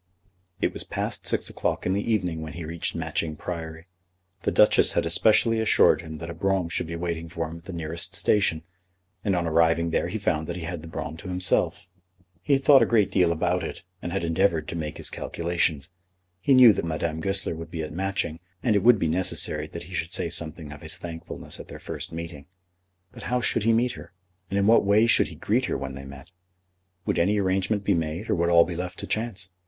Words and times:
It 0.59 0.73
was 0.73 0.83
past 0.83 1.27
six 1.27 1.47
o'clock 1.47 1.85
in 1.85 1.93
the 1.93 2.01
evening 2.11 2.41
when 2.41 2.53
he 2.53 2.65
reached 2.65 2.95
Matching 2.95 3.35
Priory. 3.35 3.85
The 4.41 4.49
Duchess 4.51 4.93
had 4.93 5.05
especially 5.05 5.59
assured 5.59 6.01
him 6.01 6.17
that 6.17 6.29
a 6.31 6.33
brougham 6.33 6.69
should 6.69 6.87
be 6.87 6.95
waiting 6.95 7.29
for 7.29 7.47
him 7.47 7.57
at 7.59 7.65
the 7.65 7.73
nearest 7.73 8.15
station, 8.15 8.63
and 9.23 9.35
on 9.35 9.45
arriving 9.45 9.91
there 9.91 10.07
he 10.07 10.17
found 10.17 10.47
that 10.47 10.55
he 10.55 10.63
had 10.63 10.81
the 10.81 10.87
brougham 10.87 11.17
to 11.17 11.27
himself. 11.27 11.87
He 12.41 12.53
had 12.53 12.63
thought 12.63 12.81
a 12.81 12.87
great 12.87 13.11
deal 13.11 13.31
about 13.31 13.63
it, 13.63 13.83
and 14.01 14.11
had 14.11 14.23
endeavoured 14.23 14.67
to 14.69 14.75
make 14.75 14.97
his 14.97 15.11
calculations. 15.11 15.91
He 16.39 16.55
knew 16.55 16.73
that 16.73 16.83
Madame 16.83 17.19
Goesler 17.21 17.53
would 17.55 17.69
be 17.69 17.83
at 17.83 17.93
Matching, 17.93 18.39
and 18.63 18.75
it 18.75 18.81
would 18.81 18.97
be 18.97 19.07
necessary 19.07 19.67
that 19.67 19.83
he 19.83 19.93
should 19.93 20.13
say 20.13 20.31
something 20.31 20.71
of 20.71 20.81
his 20.81 20.97
thankfulness 20.97 21.59
at 21.59 21.67
their 21.67 21.77
first 21.77 22.11
meeting. 22.11 22.47
But 23.11 23.21
how 23.29 23.39
should 23.39 23.65
he 23.65 23.71
meet 23.71 23.91
her, 23.91 24.13
and 24.49 24.57
in 24.57 24.65
what 24.65 24.83
way 24.83 25.05
should 25.05 25.27
he 25.27 25.35
greet 25.35 25.65
her 25.65 25.77
when 25.77 25.93
they 25.93 26.05
met? 26.05 26.31
Would 27.05 27.19
any 27.19 27.37
arrangement 27.37 27.83
be 27.83 27.93
made, 27.93 28.31
or 28.31 28.33
would 28.35 28.49
all 28.49 28.65
be 28.65 28.75
left 28.75 28.97
to 28.97 29.05
chance? 29.05 29.51